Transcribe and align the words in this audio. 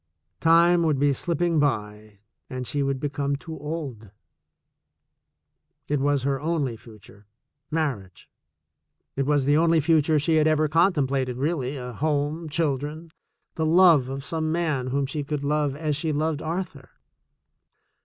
Time 0.39 0.81
would 0.81 0.97
be 0.97 1.13
slipping 1.13 1.59
by 1.59 2.17
and 2.49 2.65
she 2.65 2.81
would 2.81 2.99
become 2.99 3.35
too 3.35 3.55
old. 3.59 4.09
It 5.87 5.99
was 5.99 6.23
her 6.23 6.41
only 6.41 6.75
future— 6.75 7.27
mar 7.79 7.97
riage. 7.97 8.25
It 9.15 9.27
was 9.27 9.45
the 9.45 9.57
only 9.57 9.79
future 9.79 10.17
she 10.17 10.37
had 10.37 10.47
ever 10.47 10.67
contem 10.67 11.07
plated 11.07 11.37
really, 11.37 11.77
a 11.77 11.93
home, 11.93 12.49
children, 12.49 13.11
the 13.53 13.65
love 13.67 14.09
of 14.09 14.25
some 14.25 14.51
man 14.51 14.87
whom 14.87 15.05
she 15.05 15.23
could 15.23 15.43
love 15.43 15.75
as 15.75 15.95
she 15.95 16.11
loved 16.11 16.41
Arthur. 16.41 16.89